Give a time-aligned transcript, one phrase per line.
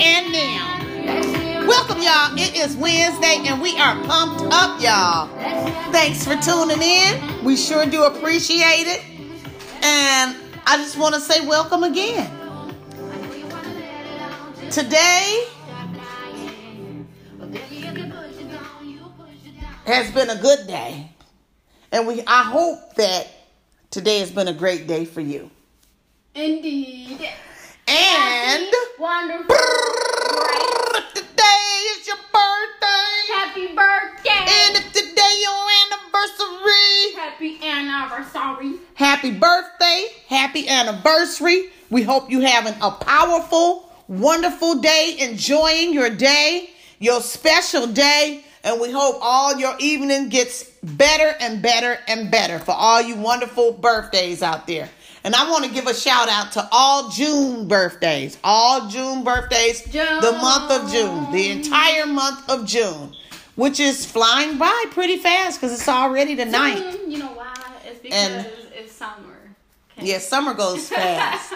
[0.00, 1.66] and now.
[1.66, 2.36] Welcome, y'all.
[2.36, 5.28] It is Wednesday, and we are pumped up, y'all.
[5.92, 7.44] Thanks for tuning in.
[7.44, 9.02] We sure do appreciate it.
[9.82, 10.36] And
[10.66, 12.30] I just want to say welcome again.
[14.70, 15.46] Today
[19.86, 21.10] has been a good day.
[21.92, 23.28] And we I hope that
[23.90, 25.50] today has been a great day for you.
[26.34, 27.28] Indeed.
[27.86, 28.66] And
[28.98, 29.46] Wonderful.
[29.46, 31.14] Great.
[31.14, 33.32] today is your birthday.
[33.34, 34.30] Happy birthday.
[34.30, 37.14] And if today your anniversary.
[37.16, 38.78] Happy anniversary.
[38.94, 40.06] Happy birthday.
[40.28, 41.70] Happy anniversary.
[41.90, 48.44] We hope you having a powerful, wonderful day, enjoying your day, your special day.
[48.62, 53.16] And we hope all your evening gets better and better and better for all you
[53.16, 54.88] wonderful birthdays out there.
[55.24, 59.82] And I want to give a shout out to all June birthdays, all June birthdays,
[59.84, 60.20] June.
[60.20, 63.14] the month of June, the entire month of June,
[63.54, 66.98] which is flying by pretty fast because it's already the ninth.
[67.08, 67.54] You know why?
[67.86, 69.38] It's because And- it's summer.
[69.96, 70.08] Okay.
[70.08, 71.54] Yeah, summer goes fast.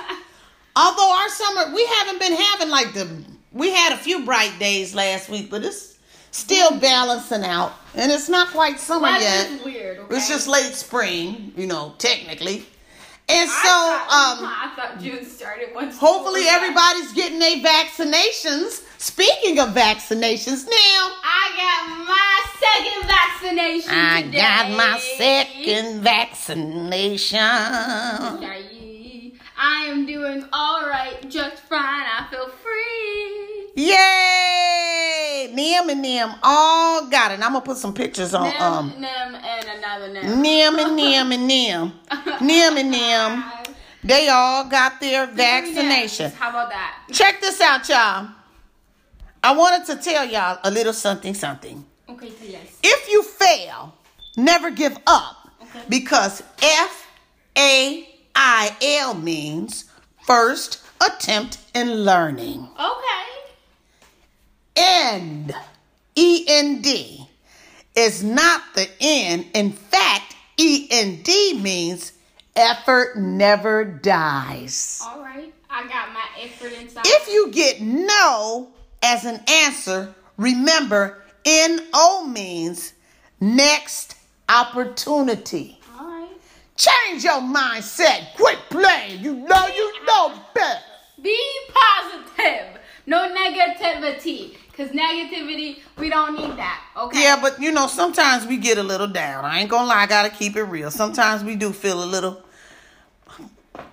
[0.74, 3.06] Although our summer, we haven't been having like the,
[3.52, 5.98] we had a few bright days last week, but it's
[6.30, 7.72] still balancing out.
[7.94, 9.64] And it's not quite summer Life yet.
[9.64, 9.98] weird.
[9.98, 10.16] Okay?
[10.16, 12.64] It's just late spring, you know, technically.
[13.30, 15.98] And so, thought, um, I thought June started once.
[15.98, 18.84] hopefully everybody's getting their vaccinations.
[19.00, 23.92] Speaking of vaccinations, now I got my second vaccination.
[23.94, 24.38] I today.
[24.38, 27.38] got my second vaccination.
[29.60, 31.80] I am doing all right, just fine.
[31.82, 33.47] I feel free.
[33.74, 35.50] Yay!
[35.54, 37.34] Nim and Nim all got it.
[37.34, 40.42] I'm gonna put some pictures on Nim, um Nim, and another Nim.
[40.42, 41.92] Nim and Nim and Nim.
[42.40, 43.44] Nim and Nim.
[44.04, 46.30] They all got their vaccination.
[46.32, 47.04] How about that?
[47.12, 48.28] Check this out, y'all.
[49.42, 51.84] I wanted to tell y'all a little something something.
[52.08, 52.78] Okay, so yes.
[52.82, 53.94] If you fail,
[54.36, 55.50] never give up.
[55.62, 55.80] Okay.
[55.88, 57.06] Because F
[57.56, 59.84] A I L means
[60.26, 62.68] first attempt in learning.
[62.74, 63.17] Okay.
[64.78, 65.52] End,
[66.14, 67.28] E N D,
[67.96, 69.46] is not the end.
[69.54, 72.12] In fact, E N D means
[72.54, 75.00] effort never dies.
[75.04, 75.52] All right.
[75.70, 77.02] I got my effort inside.
[77.06, 78.68] If you get no
[79.02, 82.94] as an answer, remember N O means
[83.40, 84.16] next
[84.48, 85.78] opportunity.
[85.98, 86.28] all right.
[86.76, 88.34] Change your mindset.
[88.36, 89.20] Quit playing.
[89.22, 90.80] You know you know better.
[91.22, 91.38] Be
[91.74, 92.80] positive.
[93.06, 94.56] No negativity.
[94.78, 96.84] Because negativity, we don't need that.
[96.96, 97.20] Okay.
[97.20, 99.44] Yeah, but you know, sometimes we get a little down.
[99.44, 100.92] I ain't gonna lie, I gotta keep it real.
[100.92, 102.40] Sometimes we do feel a little,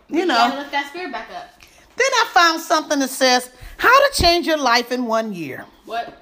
[0.09, 0.59] you gotta know.
[0.59, 1.59] lift that spirit back up.
[1.95, 5.65] Then I found something that says how to change your life in one year.
[5.85, 6.13] What?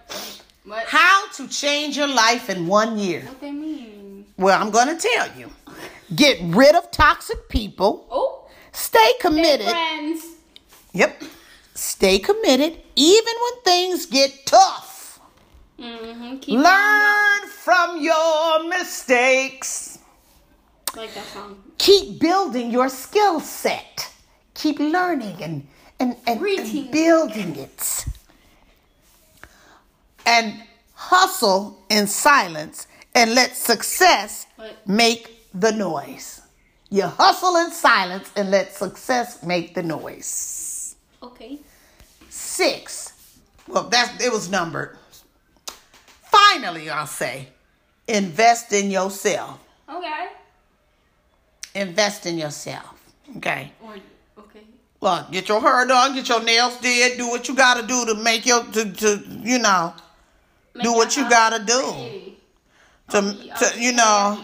[0.64, 0.86] What?
[0.86, 3.24] How to change your life in one year.
[3.24, 4.26] What they mean?
[4.38, 5.52] Well, I'm gonna tell you.
[6.16, 8.08] Get rid of toxic people.
[8.10, 8.48] Oh.
[8.72, 9.68] Stay committed.
[9.68, 10.24] Friends.
[10.94, 11.22] Yep.
[11.74, 15.20] Stay committed even when things get tough.
[15.80, 16.52] Mm-hmm.
[16.52, 20.00] Learn from your mistakes.
[20.96, 21.62] Like that song.
[21.80, 24.12] keep building your skill set.
[24.54, 25.68] Keep learning and
[26.00, 28.06] and, and, and building it.
[30.26, 30.64] And
[30.94, 34.88] hustle in silence and let success What?
[34.88, 36.42] make the noise.
[36.90, 40.63] You hustle in silence and let success make the noise.
[41.24, 41.60] Okay.
[42.30, 43.14] Six.
[43.68, 44.98] Well, that's it was numbered.
[46.30, 47.48] Finally, I'll say,
[48.08, 49.60] invest in yourself.
[49.90, 50.28] Okay.
[51.76, 52.94] Invest in yourself.
[53.38, 53.72] Okay.
[53.82, 53.96] Or,
[54.40, 54.62] okay.
[55.00, 58.16] Well, get your hair done, get your nails did, do what you gotta do to
[58.16, 59.94] make your to, to you know
[60.76, 62.38] Make do what you gotta do pretty.
[63.10, 64.38] to Okay, to you know.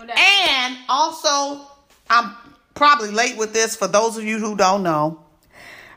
[0.00, 0.12] okay.
[0.16, 1.66] And also,
[2.10, 2.34] I'm
[2.74, 5.23] probably late with this for those of you who don't know.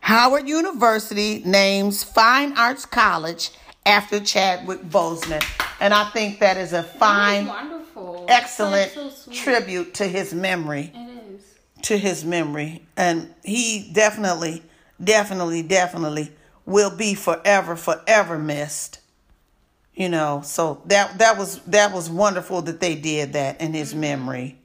[0.08, 3.50] Howard University names Fine Arts College
[3.86, 5.44] after Chadwick Boseman,
[5.82, 8.26] and I think that is a is fine, wonderful.
[8.30, 10.94] excellent so tribute to his memory.
[10.96, 11.56] It is.
[11.82, 12.86] to his memory.
[12.96, 14.64] And he definitely
[15.04, 16.32] definitely definitely
[16.66, 19.02] will be forever forever missed.
[19.94, 23.92] You know so that that was that was wonderful that they did that in his
[23.92, 24.00] mm-hmm.
[24.00, 24.58] memory.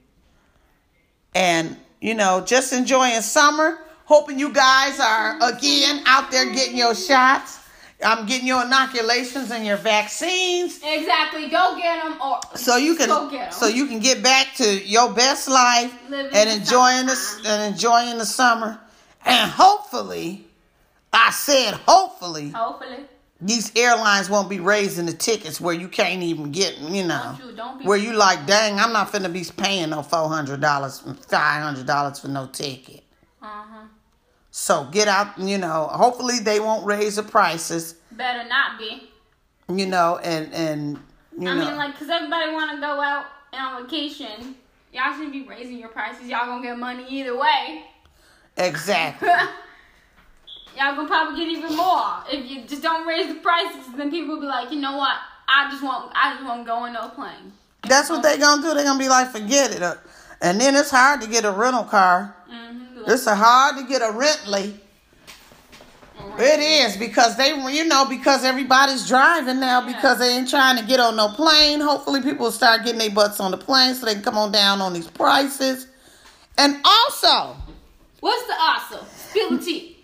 [1.35, 6.93] And you know just enjoying summer hoping you guys are again out there getting your
[6.95, 7.59] shots
[8.05, 11.47] i'm getting your inoculations and your vaccines Exactly.
[11.49, 13.51] Go get them or so you can Go get 'em.
[13.53, 18.17] so you can get back to your best life Living and enjoying the and enjoying
[18.17, 18.79] the summer
[19.25, 20.45] and hopefully
[21.13, 23.05] I said hopefully Hopefully.
[23.39, 27.49] these airlines won't be raising the tickets where you can't even get, you know, Don't
[27.51, 30.59] you- don't be- where you like, dang, I'm not finna be paying no four hundred
[30.59, 33.03] dollars, five hundred dollars for no ticket.
[33.43, 33.83] Uh huh.
[34.51, 35.89] So get out, you know.
[35.91, 39.09] Hopefully they won't raise the prices, Better not be.
[39.69, 40.99] you know, and and
[41.37, 41.65] you I know.
[41.65, 44.55] mean, like, cause everybody want to go out and on vacation.
[44.93, 46.27] Y'all shouldn't be raising your prices.
[46.27, 47.83] Y'all gonna get money either way.
[48.57, 49.27] exactly.
[50.77, 53.85] Y'all gonna probably get even more if you just don't raise the prices.
[53.95, 55.17] Then people will be like, you know what?
[55.47, 57.53] I just want, I just want on no plane.
[57.87, 58.73] That's what they gonna do.
[58.73, 59.83] They gonna be like, forget it.
[59.83, 59.95] Uh,
[60.41, 62.35] And then it's hard to get a rental car.
[62.51, 62.82] Mm-hmm.
[63.07, 64.77] It's hard to get a Rentley.
[66.39, 70.85] It is because they, you know, because everybody's driving now because they ain't trying to
[70.85, 71.79] get on no plane.
[71.79, 74.51] Hopefully, people will start getting their butts on the plane so they can come on
[74.51, 75.87] down on these prices.
[76.57, 77.55] And also,
[78.19, 79.05] What's the also?
[79.15, 79.97] Spill the tea.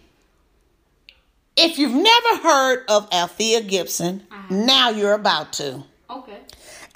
[1.55, 4.53] if you've never heard of Althea Gibson, uh-huh.
[4.55, 5.83] now you're about to.
[6.09, 6.37] Okay.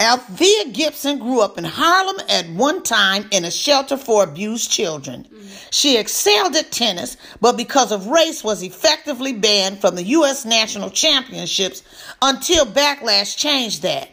[0.04, 5.26] Althea Gibson grew up in Harlem at one time in a shelter for abused children.
[5.70, 10.44] She excelled at tennis, but because of race was effectively banned from the U.S.
[10.44, 11.82] national championships
[12.20, 14.10] until backlash changed that.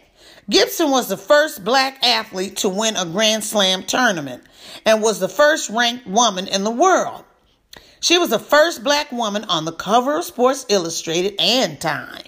[0.49, 4.43] Gibson was the first black athlete to win a Grand Slam tournament
[4.85, 7.25] and was the first ranked woman in the world.
[7.99, 12.23] She was the first black woman on the cover of Sports Illustrated and Time,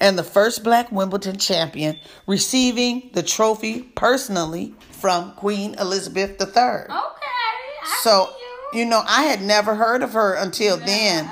[0.00, 6.46] and the first black Wimbledon champion, receiving the trophy personally from Queen Elizabeth III.
[6.46, 6.90] Okay.
[6.90, 8.28] I So,
[8.72, 8.80] you.
[8.80, 11.30] you know, I had never heard of her until then.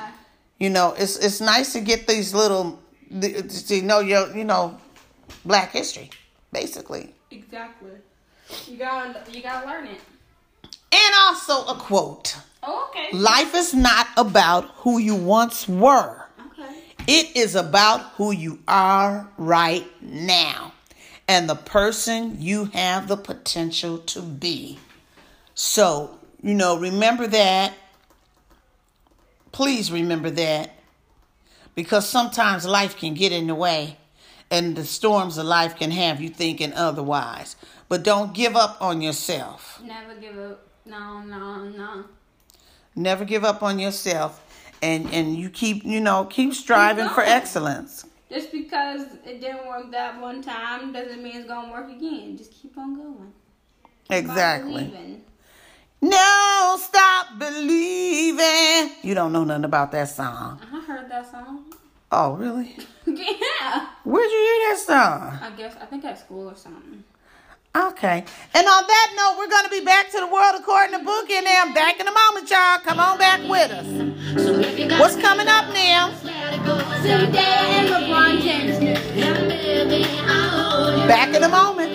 [0.59, 2.81] You know, it's it's nice to get these little,
[3.21, 4.79] to know your, you know,
[5.45, 6.11] Black history,
[6.53, 7.91] basically, Exactly.
[8.69, 10.01] You gotta, you gotta learn it.
[10.93, 13.15] and also a quote: Oh, okay.
[13.17, 16.24] "Life is not about who you once were."
[17.07, 20.73] It is about who you are right now
[21.29, 24.79] and the person you have the potential to be.
[25.55, 27.75] So, you know, remember that.
[29.53, 30.71] Please remember that.
[31.75, 33.99] Because sometimes life can get in the way
[34.51, 37.57] and the storms of life can have you thinking otherwise.
[37.89, 39.81] But don't give up on yourself.
[39.85, 40.67] Never give up.
[40.87, 42.05] No, no, no.
[42.97, 44.44] Never give up on yourself.
[44.85, 48.05] And, and you keep, you know, keep striving for excellence.
[48.29, 52.37] Just because it didn't work that one time doesn't mean it's gonna work again.
[52.37, 53.33] Just keep on going.
[54.11, 55.23] Exactly.
[56.03, 58.95] No, stop believing.
[59.03, 60.61] You don't know nothing about that song.
[60.71, 61.73] I heard that song.
[62.13, 62.77] Oh, really?
[63.07, 63.89] yeah.
[64.05, 65.39] Where'd you hear that song?
[65.41, 67.05] I guess I think at school or something.
[67.77, 68.25] Okay.
[68.55, 71.35] And on that note, we're going to be back to the world according to Bookie
[71.35, 71.75] and them.
[71.75, 72.79] Back in a moment, y'all.
[72.79, 75.01] Come on back with us.
[75.01, 76.13] What's coming up now?
[77.03, 78.79] Zendaya and LeBron James.
[81.09, 81.91] Back in a moment.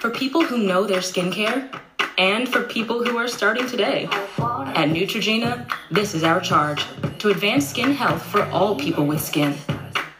[0.00, 1.72] For people who know their skincare
[2.18, 4.08] and for people who are starting today.
[4.74, 6.84] At Neutrogena, this is our charge
[7.20, 9.54] to advance skin health for all people with skin.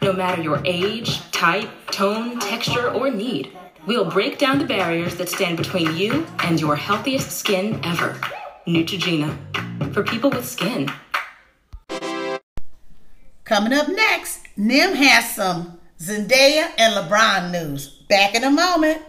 [0.04, 3.56] No matter your age, type, tone, texture, or need,
[3.86, 8.20] we'll break down the barriers that stand between you and your healthiest skin ever.
[8.66, 9.34] Neutrogena.
[9.94, 10.92] For people with skin.
[13.44, 18.02] Coming up next, Nim has some Zendaya and LeBron news.
[18.06, 19.00] Back in a moment.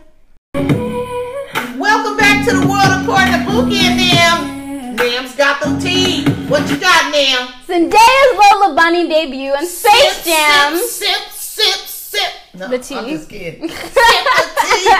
[1.78, 4.96] Welcome back to the world according to Bookie and them.
[4.96, 6.35] Nim's got them tea.
[6.48, 7.48] What you got, now?
[7.66, 10.78] Zendaya's Lola Bunny debut and Space Jam.
[10.78, 12.32] Sip, sip, sip, sip.
[12.54, 12.96] No, The tea.
[12.96, 13.68] I'm just kidding.
[13.70, 14.92] sip the tea.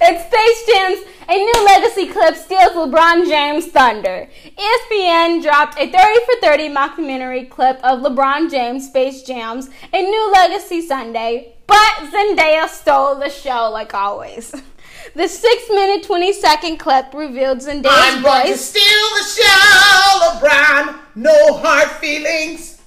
[0.00, 4.30] it's Space Jam's A New Legacy clip steals LeBron James' thunder.
[4.56, 10.32] ESPN dropped a 30 for 30 mockumentary clip of LeBron James' Space Jam's A New
[10.32, 14.54] Legacy Sunday, but Zendaya stole the show like always.
[15.14, 18.60] The 6 minute 20 second clip revealed Zendaya's I'm going to voice.
[18.60, 18.82] steal
[19.18, 20.98] the show, LeBron.
[21.16, 22.80] No hard feelings.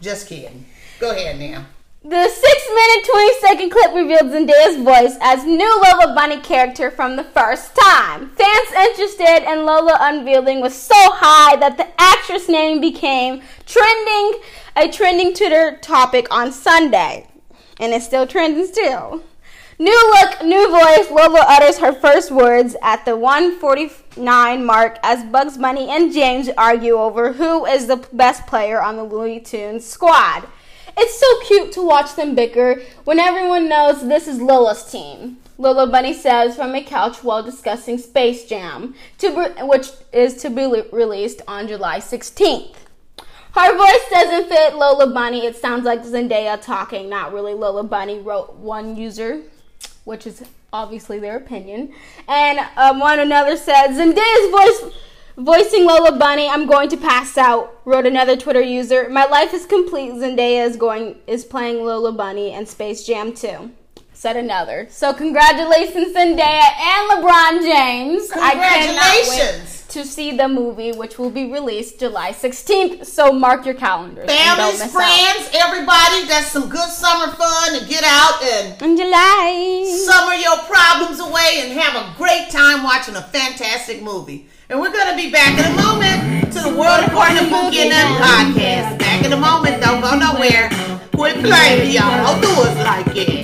[0.00, 0.64] Just kidding.
[1.00, 1.64] Go ahead, Nim.
[2.04, 2.42] The 6
[2.74, 7.76] minute 20 second clip revealed Zendaya's voice as new Lola Bunny character from the first
[7.76, 8.30] time.
[8.30, 14.40] Fans interested in Lola unveiling was so high that the actress name became trending
[14.74, 17.28] a trending Twitter topic on Sunday.
[17.78, 19.22] And it's still trending still.
[19.82, 25.58] New look, new voice, Lola utters her first words at the 149 mark as Bugs
[25.58, 30.44] Bunny and James argue over who is the best player on the Looney Tunes squad.
[30.96, 35.38] It's so cute to watch them bicker when everyone knows this is Lola's team.
[35.58, 38.94] Lola Bunny says from a couch while discussing Space Jam,
[39.62, 42.76] which is to be le- released on July 16th.
[43.54, 45.44] Her voice doesn't fit Lola Bunny.
[45.44, 49.42] It sounds like Zendaya talking, not really Lola Bunny, wrote one user,
[50.04, 51.92] which is obviously their opinion.
[52.28, 54.94] And um, one another said, Zendaya's voice
[55.36, 59.08] voicing Lola Bunny, I'm going to pass out, wrote another Twitter user.
[59.08, 60.12] My life is complete.
[60.12, 63.70] Zendaya is going is playing Lola Bunny and Space Jam 2
[64.12, 64.86] said another.
[64.90, 68.30] So congratulations, Zendaya and LeBron James.
[69.28, 73.06] Wait to see the movie, which will be released July 16th.
[73.06, 74.26] So mark your calendars.
[74.30, 75.54] Families, friends, out.
[75.54, 81.20] everybody, that's some good summer fun to get out and in July summer your problems
[81.20, 84.46] away and have a great time watching a fantastic movie.
[84.68, 87.92] And we're gonna be back in a moment to the World According to Boogie and
[87.92, 88.98] them podcast.
[88.98, 90.70] Back in a moment, don't go nowhere.
[91.14, 92.40] Quit playing, y'all.
[92.40, 93.42] Don't do us like it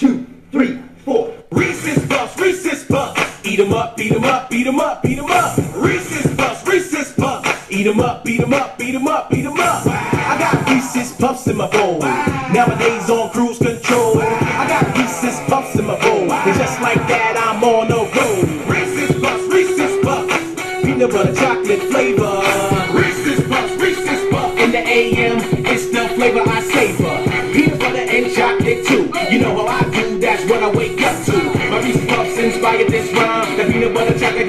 [0.00, 1.32] two, three, four.
[1.50, 3.20] Reese's Puffs, Reese's Puffs.
[3.44, 5.56] Eat 'em up, beat 'em up, beat 'em up, beat 'em up.
[5.74, 7.48] Reese's Puffs, Reese's Puffs.
[7.70, 9.86] Eat 'em up, beat 'em up, beat 'em up, beat 'em up.
[9.86, 11.98] I got Reese's Puffs in my bowl.
[12.52, 13.49] Nowadays on cruise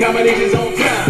[0.01, 1.00] combination's on time.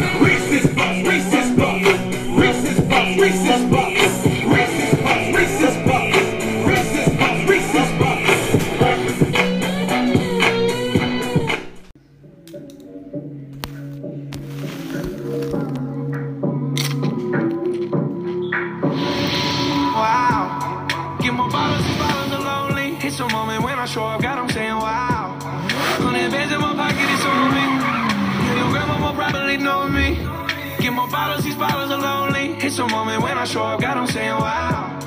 [33.62, 35.00] Moment when I show up, God, saying wow.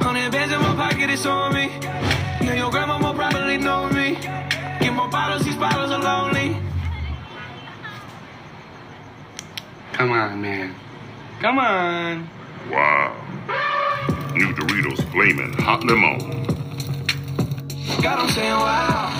[0.00, 1.68] Hundred bands in my pocket, it's on me.
[2.44, 4.14] Yeah, your grandma will probably know me.
[4.80, 6.56] Get more bottles, these bottles are lonely.
[9.92, 10.74] Come on, man.
[11.40, 12.28] Come on.
[12.70, 13.14] Wow.
[14.34, 16.18] New Doritos flaming Hot Lemon.
[18.02, 19.10] God, I'm saying wow.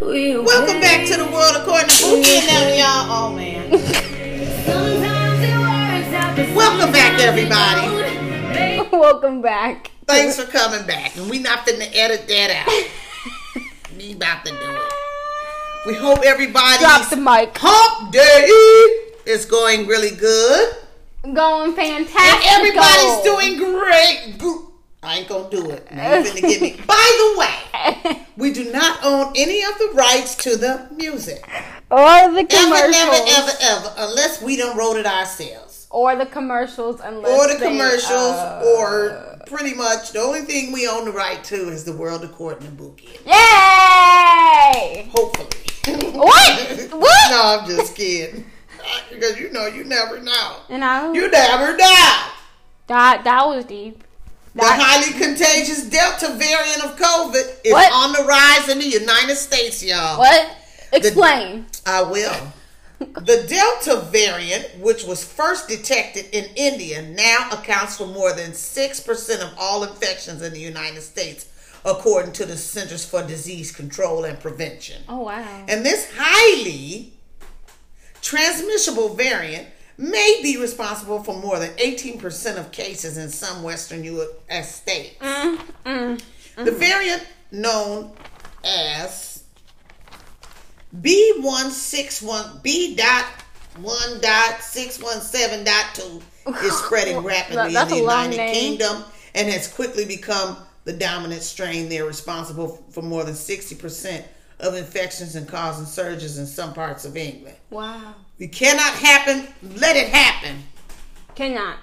[0.00, 3.10] Welcome back to the world according to Boogie and them, y'all.
[3.10, 3.70] Oh man.
[7.16, 8.88] Back, everybody.
[8.96, 9.90] Welcome back.
[10.06, 13.62] Thanks for coming back, and we not finna edit that out.
[13.96, 14.92] we about to do it.
[15.86, 17.56] We hope everybody's Drop the mic.
[17.56, 18.46] hump day
[19.26, 20.76] is going really good.
[21.22, 22.20] Going fantastic.
[22.20, 24.36] And everybody's doing great.
[25.02, 25.90] I ain't gonna do it.
[25.92, 26.80] Now you finna get me.
[26.86, 31.44] By the way, we do not own any of the rights to the music.
[31.90, 31.98] or
[32.32, 32.96] the Ever, commercials.
[32.96, 35.65] ever, ever, ever, unless we don't wrote it ourselves.
[35.90, 40.72] Or the commercials, unless Or the they, commercials, uh, or pretty much the only thing
[40.72, 43.24] we own the right to is the world according to Boogie.
[43.26, 45.08] Yay!
[45.14, 45.48] Hopefully.
[46.16, 46.90] What?
[46.92, 47.30] What?
[47.30, 48.44] no, I'm just kidding.
[49.10, 50.56] Because you know, you never know.
[50.68, 52.18] You know, You never know.
[52.88, 54.02] that that was deep.
[54.56, 57.92] The highly contagious Delta variant of COVID is What?
[57.92, 60.18] on the rise in the United States, y'all.
[60.18, 60.56] What?
[60.92, 61.66] Explain.
[61.84, 62.34] I will.
[62.98, 69.42] The Delta variant, which was first detected in India, now accounts for more than 6%
[69.42, 71.46] of all infections in the United States,
[71.84, 75.02] according to the Centers for Disease Control and Prevention.
[75.08, 75.64] oh wow.
[75.68, 77.12] And this highly
[78.22, 84.74] transmissible variant may be responsible for more than 18% of cases in some Western U.S.
[84.74, 85.18] states.
[85.20, 86.22] Mm, mm,
[86.56, 86.76] the mm.
[86.76, 88.12] variant known
[88.64, 89.25] as
[90.94, 93.24] B161 B dot
[93.78, 96.22] one dot six one seven dot two
[96.62, 98.54] is spreading rapidly That's in the United name.
[98.54, 101.88] Kingdom and has quickly become the dominant strain.
[101.88, 104.24] They're responsible for more than sixty percent
[104.60, 107.56] of infections and causing surges in some parts of England.
[107.70, 108.14] Wow.
[108.38, 109.48] We cannot happen.
[109.78, 110.62] Let it happen.
[111.34, 111.76] Cannot.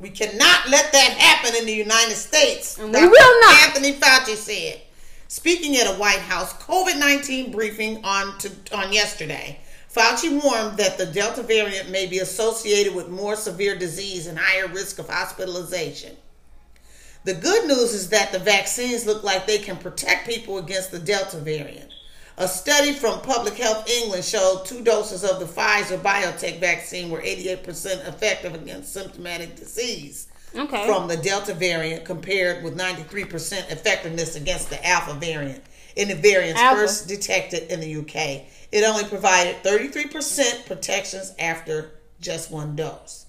[0.00, 2.78] We cannot let that happen in the United States.
[2.78, 3.68] And we will not.
[3.68, 4.82] Anthony Fauci said.
[5.30, 9.60] Speaking at a White House COVID nineteen briefing on to, on yesterday,
[9.94, 14.68] Fauci warned that the Delta variant may be associated with more severe disease and higher
[14.68, 16.16] risk of hospitalization.
[17.24, 20.98] The good news is that the vaccines look like they can protect people against the
[20.98, 21.92] Delta variant.
[22.38, 27.20] A study from Public Health England showed two doses of the Pfizer BioNTech vaccine were
[27.20, 30.86] 88% effective against symptomatic disease Okay.
[30.86, 35.62] from the Delta variant compared with 93% effectiveness against the Alpha variant.
[35.96, 36.80] in the variants Alpha.
[36.82, 38.44] first detected in the UK.
[38.70, 41.90] It only provided 33% protections after
[42.20, 43.26] just one dose.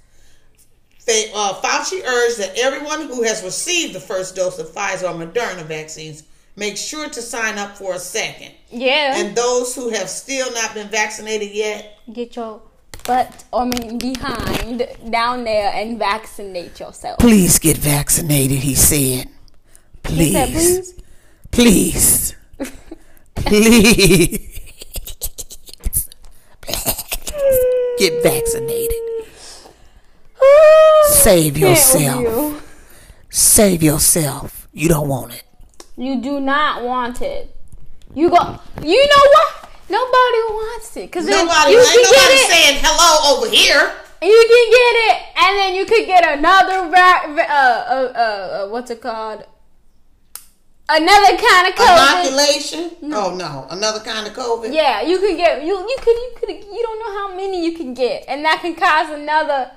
[0.99, 5.25] Fa- uh, Fauci urged that everyone who has received the first dose of Pfizer or
[5.25, 6.23] Moderna vaccines
[6.55, 8.51] make sure to sign up for a second.
[8.69, 9.13] Yeah.
[9.15, 12.61] And those who have still not been vaccinated yet, Get your
[13.03, 17.19] butt, or I mean behind, down there and vaccinate yourself.
[17.19, 19.27] please get vaccinated, he said.
[20.07, 20.93] He said, Please.
[21.51, 22.35] please.
[23.35, 24.35] Please.
[27.99, 28.97] Get vaccinated.
[31.09, 32.21] Save yourself.
[32.21, 32.61] You.
[33.29, 34.67] Save yourself.
[34.73, 35.43] You don't want it.
[35.97, 37.55] You do not want it.
[38.15, 38.59] You go.
[38.83, 39.68] You know what?
[39.89, 43.91] Nobody wants it because Nobody, you ain't nobody saying hello over here.
[44.21, 48.91] You can get it, and then you could get another uh, uh, uh, uh, what's
[48.91, 49.45] it called?
[50.91, 52.21] Another kind of COVID.
[52.21, 52.91] Inoculation?
[53.13, 54.73] Oh no, another kind of COVID.
[54.73, 55.73] Yeah, you could get you.
[55.73, 58.75] You could you could you don't know how many you can get, and that can
[58.75, 59.71] cause another.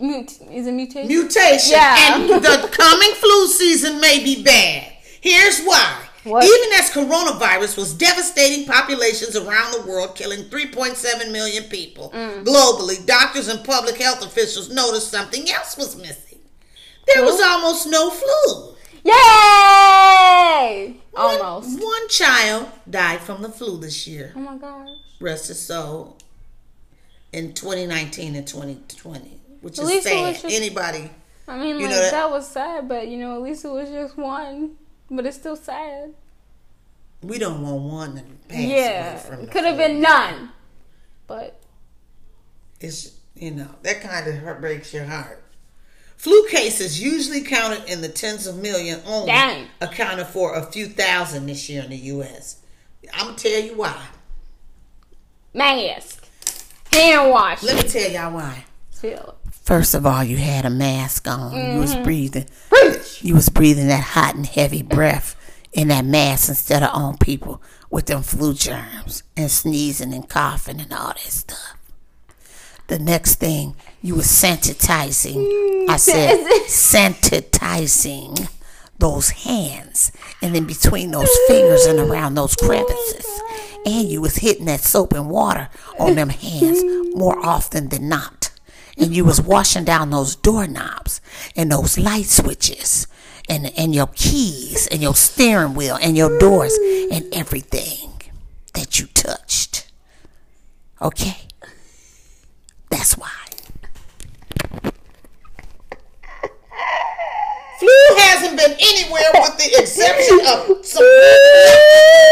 [0.00, 1.08] Mut- is it mutation?
[1.08, 1.72] Mutation.
[1.72, 2.14] Yeah.
[2.16, 4.92] And the coming flu season may be bad.
[5.20, 6.03] Here's why.
[6.24, 6.42] What?
[6.44, 12.44] Even as coronavirus was devastating populations around the world, killing 3.7 million people Mm.
[12.44, 16.38] globally, doctors and public health officials noticed something else was missing.
[17.12, 18.74] There was almost no flu.
[19.04, 20.96] Yay!
[21.12, 21.78] One- Almost.
[21.82, 24.32] One child died from the flu this year.
[24.34, 24.88] Oh my gosh.
[25.20, 26.16] Rest his soul.
[27.32, 30.42] In 2019 and 2020, which At is least it was sad.
[30.42, 31.10] just- Anybody
[31.46, 33.68] I mean, You like know that- that, was sad, but you know, at least it
[33.70, 34.76] was just one.
[35.10, 36.14] But it's still sad.
[37.22, 40.50] We don't want one to pass yeah, away from the could have been none.
[41.26, 41.60] But
[42.80, 45.42] It's you know that kind of breaks your heart.
[46.16, 49.66] Flu cases usually counted in the tens of million only Dang.
[49.80, 52.58] accounted for a few thousand this year in the U.S.
[53.12, 54.06] I'm gonna tell you why.
[55.54, 56.26] mask,
[56.92, 58.64] hand wash, Let me tell y'all why.
[58.90, 61.52] feel First of all, you had a mask on.
[61.74, 62.04] You was Mm-hmm.
[62.04, 62.46] breathing.
[63.20, 65.34] You was breathing that hot and heavy breath
[65.72, 70.80] in that mask instead of on people with them flu germs and sneezing and coughing
[70.80, 71.76] and all that stuff.
[72.88, 75.88] The next thing, you was sanitizing.
[75.88, 78.50] I said sanitizing
[78.98, 83.26] those hands and in between those fingers and around those crevices.
[83.86, 86.82] And you was hitting that soap and water on them hands
[87.14, 88.43] more often than not.
[88.96, 91.20] And you was washing down those doorknobs
[91.56, 93.06] and those light switches
[93.48, 96.76] and and your keys and your steering wheel and your doors
[97.10, 98.22] and everything
[98.74, 99.90] that you touched.
[101.00, 101.36] Okay?
[102.90, 103.30] That's why.
[107.78, 111.04] Flu hasn't been anywhere with the exception of some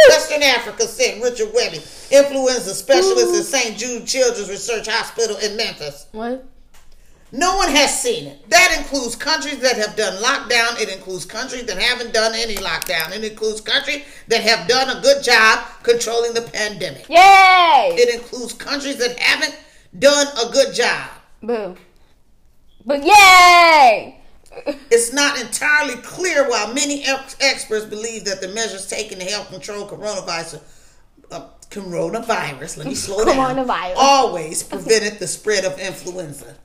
[0.08, 1.78] Western Africa, said Richard Webby,
[2.10, 3.76] influenza specialist at St.
[3.76, 6.06] Jude Children's Research Hospital in Memphis.
[6.12, 6.46] what?
[7.34, 8.50] No one has seen it.
[8.50, 10.78] That includes countries that have done lockdown.
[10.80, 13.10] It includes countries that haven't done any lockdown.
[13.16, 17.08] It includes countries that have done a good job controlling the pandemic.
[17.08, 17.96] Yay!
[17.98, 19.58] It includes countries that haven't
[19.98, 21.08] done a good job.
[21.42, 21.76] Boo.
[22.84, 24.18] But yay!
[24.90, 29.48] It's not entirely clear why many ex- experts believe that the measures taken to help
[29.48, 30.60] control coronavirus,
[31.30, 33.94] uh, coronavirus, let me slow down, Coronavirus.
[33.96, 36.56] always prevented the spread of influenza,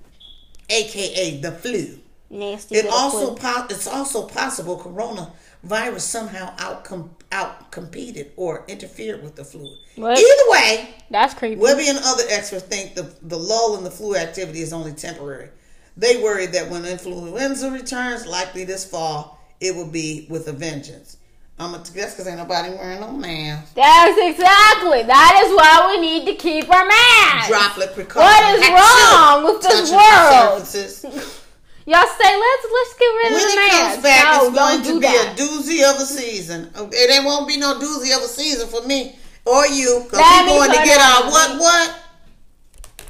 [0.69, 1.99] aka the flu.
[2.29, 2.75] Nasty.
[2.75, 6.87] It also po- it's also possible coronavirus somehow out
[7.31, 9.67] out competed or interfered with the flu.
[9.95, 10.17] What?
[10.17, 11.55] Either way, That's creepy.
[11.59, 15.49] Webby and other experts think the, the lull in the flu activity is only temporary.
[15.95, 21.16] They worry that when influenza returns, likely this fall, it will be with a vengeance.
[21.59, 23.73] I'm gonna guess because ain't nobody wearing no mask.
[23.73, 25.01] That's exactly.
[25.03, 27.49] That is why we need to keep our mask.
[27.49, 28.21] Droplet precaution.
[28.21, 31.33] What is wrong with this world?
[31.87, 34.83] Y'all say let's let's get rid When of the it comes back, no, it's going
[34.83, 35.33] to be that.
[35.33, 36.69] a doozy of a season.
[36.75, 39.15] It there won't be no doozy of a season for me
[39.45, 42.03] or you because we're going to get our what what?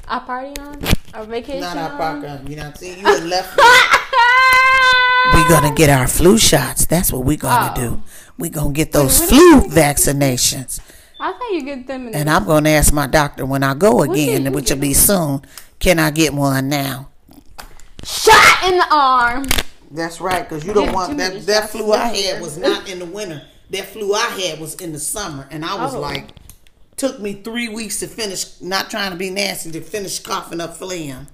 [0.08, 0.80] Our party on?
[1.16, 2.48] Our vacation Not our party on?
[2.48, 3.60] You know, see, you left.
[5.34, 5.42] me.
[5.44, 6.86] We're gonna get our flu shots.
[6.86, 7.82] That's what we're gonna Oh.
[7.82, 8.02] do.
[8.38, 10.80] We're gonna get those when flu vaccinations.
[11.20, 14.02] I thought you get them in And I'm gonna ask my doctor when I go
[14.04, 15.42] again, which will be soon.
[15.80, 17.10] Can I get one now?
[18.04, 19.46] shot in the arm.
[19.92, 21.46] That's right, because you don't want that.
[21.46, 23.42] That flu I had was not in the winter.
[23.72, 26.00] That flu I had was in the summer, and I was Oh.
[26.00, 26.30] like,
[26.96, 28.46] took me three weeks to finish.
[28.62, 31.28] Not trying to be nasty to finish coughing up phlegm.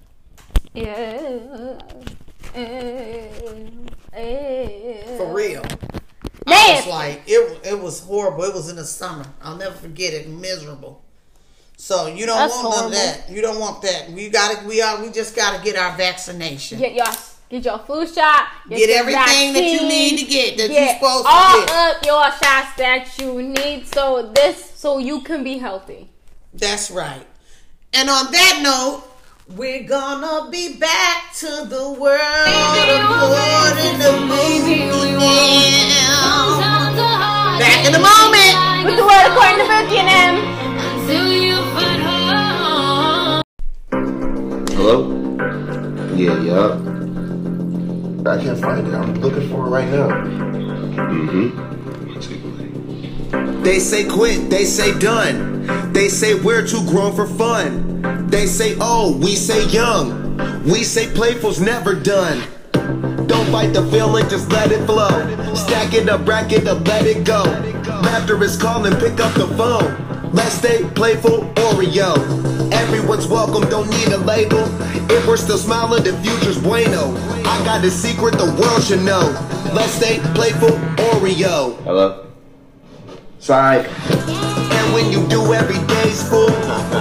[0.73, 1.77] Yeah.
[5.17, 5.63] For real.
[6.45, 8.43] I was like, it, it was horrible.
[8.43, 9.25] It was in the summer.
[9.41, 10.27] I'll never forget it.
[10.27, 11.03] Miserable.
[11.77, 13.29] So you don't That's want none of that.
[13.29, 14.11] You don't want that.
[14.11, 14.65] We gotta.
[14.67, 15.01] We are.
[15.01, 16.79] We just gotta get our vaccination.
[16.79, 17.05] Get your
[17.49, 18.47] get your flu shot.
[18.69, 21.71] Get your everything that you need to get, that get supposed to get.
[21.71, 23.87] all of your shots that you need.
[23.87, 26.09] So this, so you can be healthy.
[26.53, 27.25] That's right.
[27.93, 29.12] And on that note,
[29.49, 32.21] we're gonna be back to the world
[32.87, 36.59] according to movie now.
[37.59, 38.55] Back in a moment.
[38.85, 40.35] With the word according to Bookie and M.
[44.75, 44.95] Hello?
[46.15, 46.79] Yeah, yeah.
[48.25, 48.93] I can't find it.
[48.93, 50.07] I'm looking for it right now.
[51.11, 51.73] Mm-hmm.
[53.63, 55.67] They say quit, they say done.
[55.93, 57.92] They say we're too grown for fun.
[58.03, 60.63] They say old, we say young.
[60.63, 62.43] We say playful's never done.
[63.27, 65.09] Don't fight the feeling, just let it flow.
[65.55, 67.43] Stack it up, rack it up, let it go.
[68.01, 70.31] Laughter is calling, pick up the phone.
[70.33, 72.71] Let's stay playful, Oreo.
[72.73, 74.63] Everyone's welcome, don't need a label.
[75.09, 77.15] If we're still smiling, the future's bueno.
[77.45, 79.31] I got a secret the world should know.
[79.73, 81.81] Let's stay playful, Oreo.
[81.83, 82.27] Hello?
[83.39, 84.52] Side.
[84.71, 86.51] And when you do, every day's full.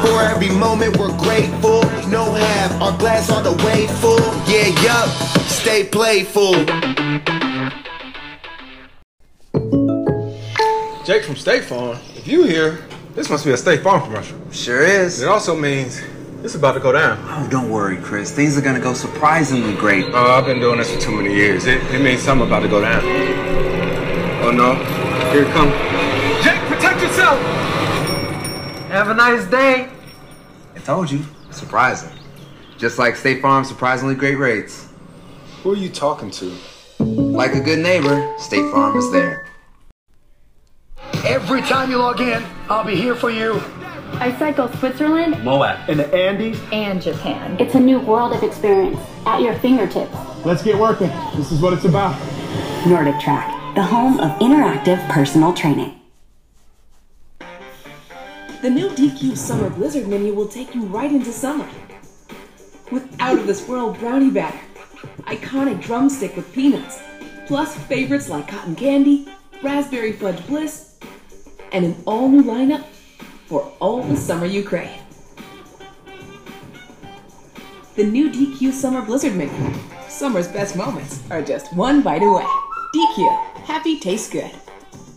[0.02, 1.82] For every moment, we're grateful.
[2.08, 4.20] No half, our glass all the way full.
[4.46, 5.08] Yeah, yup,
[5.48, 6.54] stay playful.
[11.04, 11.98] Jake from State Farm.
[12.14, 12.78] If you here,
[13.14, 14.38] this must be a State Farm commercial.
[14.52, 15.20] Sure is.
[15.20, 16.00] It also means
[16.44, 17.18] it's about to go down.
[17.22, 18.30] Oh, don't worry, Chris.
[18.30, 20.04] Things are gonna go surprisingly great.
[20.12, 21.66] Oh, I've been doing this for too many years.
[21.66, 23.02] It, it means something about to go down.
[24.44, 24.74] Oh no,
[25.32, 25.91] here it comes.
[28.92, 29.88] Have a nice day.
[30.76, 31.24] I told you.
[31.50, 32.10] Surprising.
[32.76, 34.86] Just like State Farm, surprisingly great rates.
[35.62, 36.54] Who are you talking to?
[36.98, 39.48] Like a good neighbor, State Farm is there.
[41.24, 43.62] Every time you log in, I'll be here for you.
[44.20, 45.88] I cycle Switzerland Moab.
[45.88, 46.60] In the Andes.
[46.70, 47.56] and Japan.
[47.58, 50.14] It's a new world of experience at your fingertips.
[50.44, 51.08] Let's get working.
[51.34, 52.14] This is what it's about.
[52.86, 55.98] Nordic Track, the home of interactive personal training.
[58.62, 61.68] The new DQ Summer Blizzard menu will take you right into summer.
[62.92, 64.60] With out of this world brownie batter,
[65.22, 67.00] iconic drumstick with peanuts,
[67.48, 69.26] plus favorites like cotton candy,
[69.64, 70.96] raspberry fudge bliss,
[71.72, 72.84] and an all new lineup
[73.46, 74.96] for all the summer you crave.
[77.96, 79.74] The new DQ Summer Blizzard menu.
[80.06, 82.46] Summer's best moments are just one bite away.
[82.94, 84.52] DQ, happy tastes good.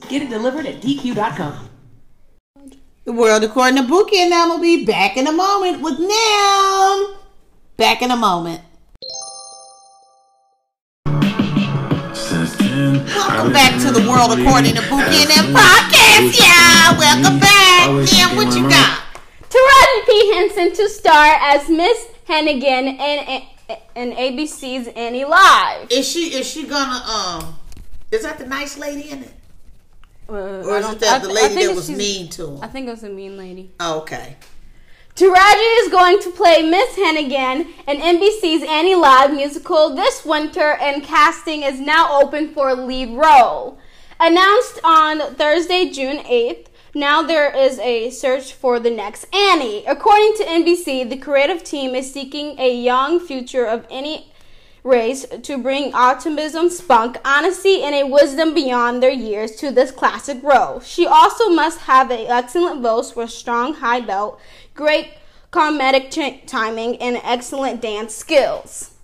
[0.10, 1.65] Get it delivered at DQ.com.
[3.06, 7.16] The world according to Bookie, and I'm gonna be back in a moment with Nam.
[7.78, 8.62] Back in a moment.
[11.06, 16.98] Welcome back to the world according to Bookie and them podcast, yeah.
[16.98, 17.90] Welcome back.
[18.12, 19.04] Nam, what you got?
[19.52, 20.34] Taraji P.
[20.34, 23.44] Henson to star as Miss Hannigan in,
[23.96, 25.92] in ABC's Annie Live.
[25.92, 27.56] Is she is she gonna um?
[28.10, 29.34] Is that the nice lady in it?
[30.28, 32.28] Uh, Or I is don't- it that the th- I lady think that was mean
[32.30, 32.60] to him?
[32.64, 33.72] I think it was a mean lady.
[33.82, 34.38] Okay.
[35.16, 41.04] Taraji is going to play Miss Hannigan in NBC's Annie Live musical this winter, and
[41.04, 43.78] casting is now open for a lead role.
[44.20, 49.86] Announced on Thursday, June 8th, now there is a search for the next Annie.
[49.86, 54.34] According to NBC, the creative team is seeking a young future of any
[54.86, 60.42] race to bring optimism, spunk, honesty, and a wisdom beyond their years to this classic
[60.44, 60.80] role.
[60.80, 64.40] She also must have an excellent voice with strong high note,
[64.76, 65.10] great
[65.52, 68.95] comedic timing, and excellent dance skills.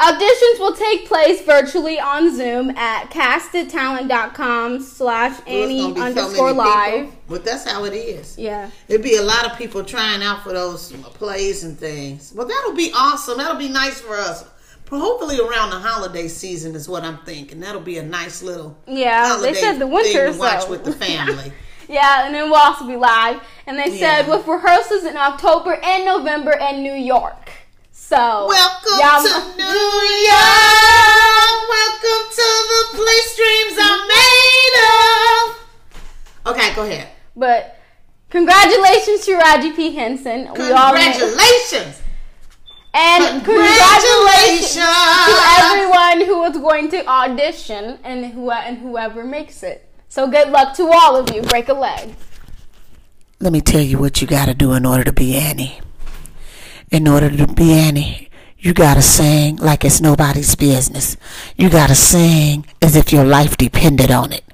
[0.00, 6.52] Auditions will take place virtually on Zoom at castittalent.com slash Well, Annie gonna so underscore
[6.52, 7.12] live.
[7.28, 8.38] But that's how it is.
[8.38, 8.70] Yeah.
[8.86, 12.32] There'd be a lot of people trying out for those plays and things.
[12.34, 13.38] Well, that'll be awesome.
[13.38, 14.44] That'll be nice for us.
[14.88, 17.58] Hopefully around the holiday season is what I'm thinking.
[17.60, 20.92] That'll be a nice little Yeah, they said the winter, to watch so- with the
[20.92, 21.52] family.
[21.90, 23.40] Yeah, and then we'll also be live.
[23.66, 24.36] And they said Yeah.
[24.36, 27.50] with rehearsals in October and November in New York.
[28.08, 29.64] So Welcome y'all- to New
[30.32, 31.58] York.
[31.68, 35.58] Welcome to the place dreams are made of.
[36.46, 37.08] Okay, go ahead.
[37.36, 37.76] But
[38.30, 39.94] congratulations to Raji P.
[39.94, 40.48] Henson.
[40.56, 42.00] We all Congratulations.
[42.94, 49.86] and congratulations to everyone who is going to audition and who and whoever makes it.
[50.08, 51.42] So good luck to all of you.
[51.42, 52.14] Break a leg.
[53.38, 55.80] Let me tell you what you got to do in order to be Annie.
[56.90, 61.18] In order to be Annie, you gotta sing like it's nobody's business.
[61.56, 64.44] You gotta sing as if your life depended on it.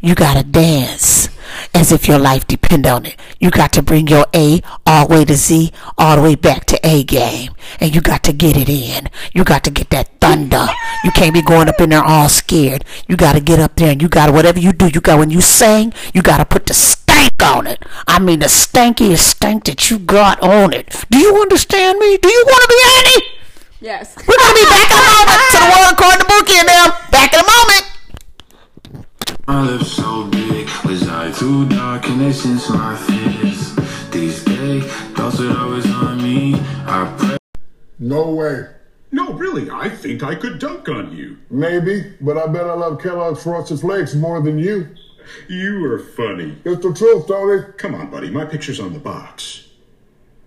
[0.00, 1.28] You gotta dance
[1.74, 3.16] as if your life depended on it.
[3.38, 6.64] You got to bring your A all the way to Z, all the way back
[6.66, 7.52] to A game.
[7.80, 9.08] And you got to get it in.
[9.32, 10.66] You got to get that thunder.
[11.04, 12.84] You can't be going up in there all scared.
[13.08, 15.18] You got to get up there and you got to, whatever you do, you got,
[15.18, 16.74] when you sing, you got to put the
[17.20, 17.82] stank on it.
[18.06, 21.04] I mean, the stankiest stank that you got on it.
[21.10, 22.16] Do you understand me?
[22.16, 23.26] Do you want to be Annie?
[23.80, 24.16] Yes.
[24.16, 26.68] We're going to be back in a moment to the world according to Bookie and
[26.68, 26.90] them.
[27.10, 27.86] Back in a moment.
[29.46, 33.74] My lips so big, was I too dark and they sense my fears?
[34.10, 36.54] These gay thoughts are always on me.
[36.86, 37.38] I pray.
[37.98, 38.66] No way.
[39.12, 41.36] No, really, I think I could dunk on you.
[41.50, 44.86] Maybe, but I bet I love Kellogg's Frosted Flakes more than you.
[45.48, 46.58] You are funny.
[46.64, 47.62] It's the truth, Tony.
[47.76, 49.68] Come on, buddy, my picture's on the box.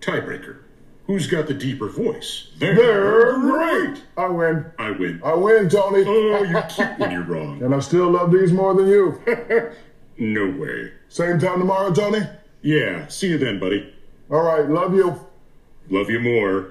[0.00, 0.58] Tiebreaker.
[1.06, 2.50] Who's got the deeper voice?
[2.58, 4.02] They're great.
[4.16, 4.72] I win.
[4.78, 5.20] I win.
[5.22, 6.02] I win, Tony.
[6.06, 7.62] Oh, you're cute when you're wrong.
[7.62, 9.20] And I still love these more than you.
[10.18, 10.92] no way.
[11.08, 12.26] Same time tomorrow, Tony?
[12.62, 13.94] Yeah, see you then, buddy.
[14.30, 15.20] All right, love you.
[15.90, 16.70] Love you more.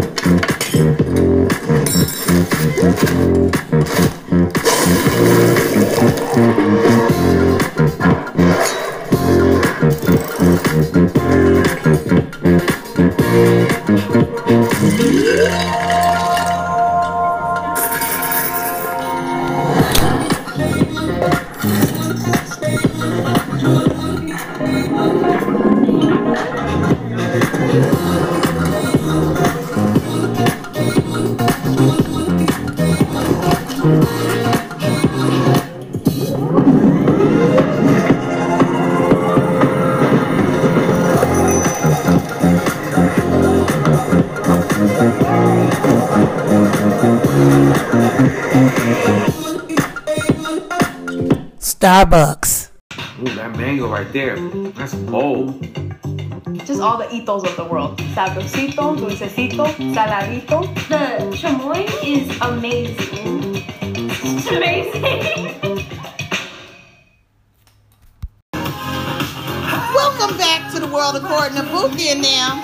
[15.12, 16.31] Yeah.
[51.82, 52.70] Starbucks.
[53.22, 54.38] Ooh, that mango right there.
[54.78, 55.60] That's bold.
[56.64, 57.98] Just all the itos of the world.
[58.14, 60.62] Sabrosito, dulcecito, saladito.
[60.88, 63.66] The chamoy is amazing.
[63.82, 65.02] It's amazing.
[69.96, 72.62] Welcome back to the world according to Bookie and them.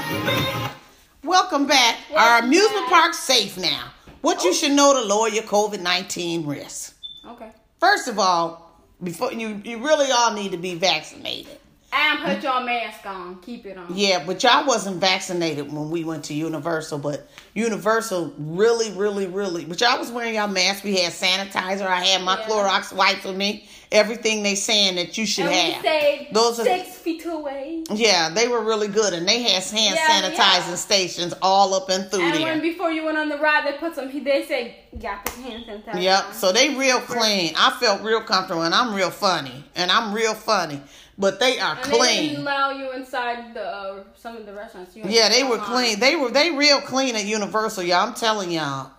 [1.23, 1.97] Welcome back.
[2.15, 3.93] Our amusement park's safe now.
[4.21, 4.53] What you oh.
[4.53, 6.95] should know to lower your COVID 19 risk.
[7.25, 7.49] Okay.
[7.79, 8.66] First of all,
[9.01, 11.57] before you, you really all need to be vaccinated.
[11.93, 13.39] And put your mask on.
[13.41, 13.87] Keep it on.
[13.95, 19.63] Yeah, but y'all wasn't vaccinated when we went to Universal, but Universal really, really, really.
[19.63, 20.83] But y'all was wearing y'all mask.
[20.83, 21.87] We had sanitizer.
[21.87, 23.67] I had my Clorox wipes with me.
[23.89, 25.79] Everything they saying that you should and have.
[25.81, 27.83] stayed Those are- six feet away.
[27.89, 30.75] Yeah, they were really good, and they had hand Yeah, sanitizing yeah.
[30.75, 32.41] stations all up and through And there.
[32.43, 34.11] when before you went on the ride, they put some.
[34.11, 36.25] They say, "You got to put hand sanitizer." Yep.
[36.25, 37.53] on." So they real clean.
[37.57, 40.81] I felt real comfortable, and I'm real funny, and I'm real funny.
[41.17, 42.35] But they are And they didn't clean.
[42.37, 44.95] allow you inside the uh, some of the restaurants.
[44.95, 45.65] Yeah, they were on.
[45.65, 45.99] clean.
[45.99, 48.07] They were they real clean at Universal, y'all.
[48.07, 48.91] I'm telling y'all.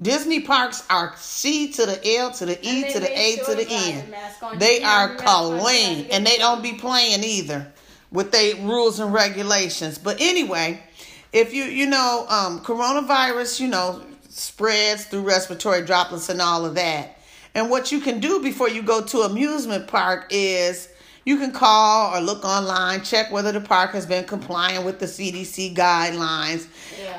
[0.00, 3.66] Disney parks are C to the L to the E to the A to the
[3.70, 4.10] N.
[4.10, 4.58] the.
[4.58, 7.72] They are your mask on, you gotta clean, and they don't be playing either
[8.10, 9.98] with their rules and regulations.
[9.98, 10.82] But anyway,
[11.32, 16.74] if you you know um, coronavirus, you know spreads through respiratory droplets and all of
[16.74, 17.18] that.
[17.54, 20.88] And what you can do before you go to amusement park is
[21.24, 25.06] you can call or look online, check whether the park has been complying with the
[25.06, 26.66] CDC guidelines.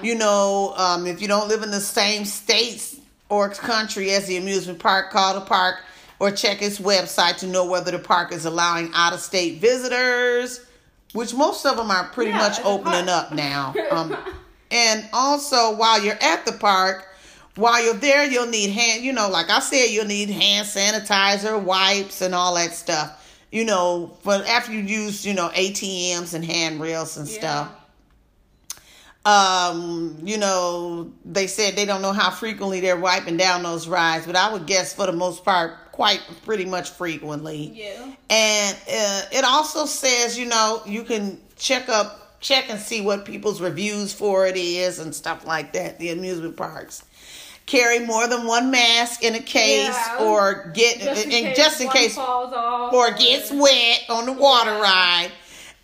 [0.03, 4.37] You know, um, if you don't live in the same states or country as the
[4.37, 5.77] amusement park, call the park
[6.19, 10.65] or check its website to know whether the park is allowing out of state visitors,
[11.13, 13.73] which most of them are pretty Yeah, much opening up now.
[13.91, 14.15] Um,
[14.71, 17.07] and also, while you're at the park,
[17.55, 21.61] while you're there, you'll need hand, you know, like I said, you'll need hand sanitizer,
[21.61, 23.19] wipes, and all that stuff.
[23.53, 27.69] You know, but after you use, you know, ATMs and handrails and stuff.
[29.25, 34.25] Um, you know, they said they don't know how frequently they're wiping down those rides,
[34.25, 37.71] but I would guess for the most part, quite pretty much frequently.
[37.75, 38.11] Yeah.
[38.27, 43.23] And uh, it also says, you know, you can check up, check and see what
[43.23, 45.99] people's reviews for it is and stuff like that.
[45.99, 47.05] The amusement parks
[47.65, 50.17] carry more than one mask in a case, Yeah.
[50.19, 54.03] or get Just in and case just in case falls off or or- gets wet
[54.09, 55.31] on the water ride,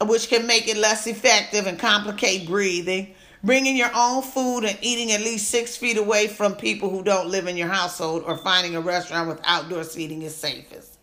[0.01, 3.15] which can make it less effective and complicate breathing.
[3.41, 7.29] Bringing your own food and eating at least six feet away from people who don't
[7.29, 10.97] live in your household or finding a restaurant with outdoor seating is safest.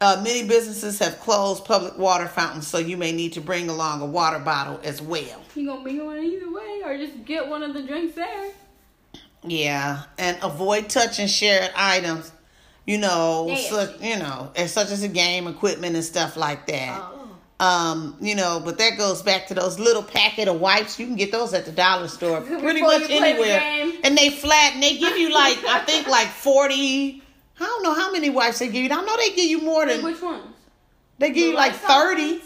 [0.00, 4.00] Uh, many businesses have closed public water fountains, so you may need to bring along
[4.00, 5.42] a water bottle as well.
[5.54, 8.50] You gonna bring one either way, or just get one of the drinks there.
[9.42, 12.32] Yeah, and avoid touching shared items.
[12.86, 16.98] You know, such, you know, as such as a game equipment and stuff like that.
[17.02, 17.14] Oh.
[17.60, 20.98] Um, you know, but that goes back to those little packet of wipes.
[20.98, 23.92] You can get those at the dollar store, pretty Before much play the anywhere.
[24.04, 27.22] And they flat, and they give you like I think like forty.
[27.60, 28.90] I don't know how many wipes they give you.
[28.90, 30.44] I know they give you more than Which ones?
[31.18, 32.40] they give you like thirty.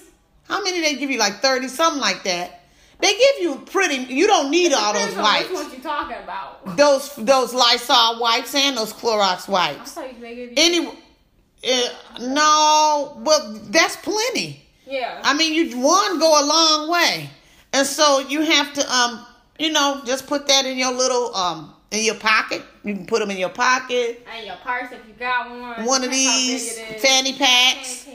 [0.48, 1.18] How many they give you?
[1.18, 2.61] Like thirty, something like that.
[3.02, 3.96] They give you pretty.
[4.14, 5.50] You don't need all those wipes.
[5.50, 6.76] Ones you talking about?
[6.76, 9.96] Those those Lysol wipes and those Clorox wipes.
[9.98, 10.54] I thought you they give you.
[10.56, 11.88] Any, uh,
[12.20, 14.62] no, well that's plenty.
[14.86, 15.20] yeah.
[15.24, 17.28] I mean, you one go a long way,
[17.72, 19.26] and so you have to, um,
[19.58, 22.62] you know, just put that in your little, um, in your pocket.
[22.84, 24.26] You can put them in your pocket.
[24.36, 25.84] and your purse if you got one.
[25.84, 28.06] One of Depends how big these fanny packs,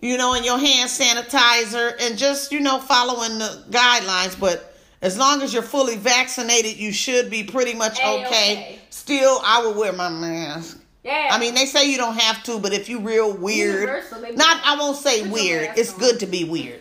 [0.00, 4.38] you know, and your hand sanitizer, and just you know following the guidelines.
[4.38, 8.26] But as long as you're fully vaccinated, you should be pretty much A-okay.
[8.26, 8.78] okay.
[8.90, 10.78] Still, I would wear my mask.
[11.02, 11.30] Yeah.
[11.32, 14.04] I mean, they say you don't have to, but if you're real weird,
[14.36, 15.70] not I won't say weird.
[15.76, 16.80] It's good to be weird.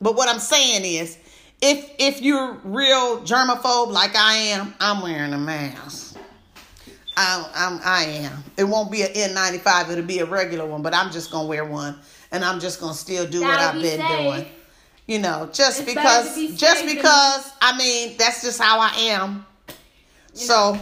[0.00, 1.18] But what I'm saying is,
[1.60, 6.16] if if you're real germaphobe like I am, I'm wearing a mask.
[7.16, 8.44] I, I'm I am.
[8.56, 9.90] It won't be an N95.
[9.90, 11.98] It'll be a regular one, but I'm just gonna wear one,
[12.32, 14.18] and I'm just gonna still do what That'll I've be been safe.
[14.34, 14.46] doing.
[15.06, 17.52] You know, just It's because, be just safe than- because.
[17.60, 19.44] I mean, that's just how I am.
[20.34, 20.78] So,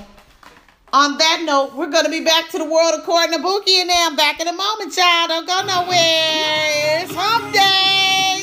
[0.93, 3.89] on that note, we're going to be back to the world according to Bookie and
[3.89, 4.17] them.
[4.17, 5.29] Back in a moment, y'all.
[5.29, 7.05] Don't go nowhere.
[7.05, 8.41] It's hump day.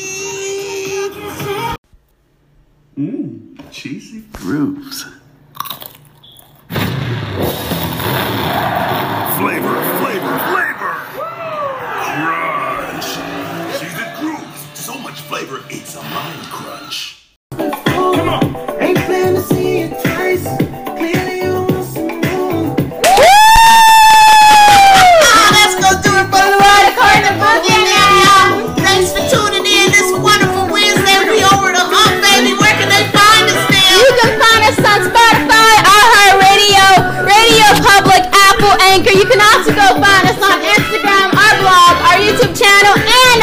[2.98, 5.06] Mmm, cheesy grooves.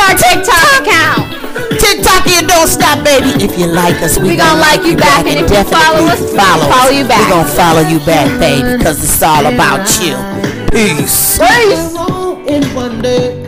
[0.02, 1.78] Our TikTok account.
[1.78, 3.44] TikTok here, don't stop, baby.
[3.44, 6.20] If you like us, we, We gonna like you back, and if you follow us,
[6.20, 7.28] we follow follow you back.
[7.28, 10.16] We gonna follow you back, baby, because it's all about you.
[10.70, 11.38] Peace.
[11.38, 13.41] Peace.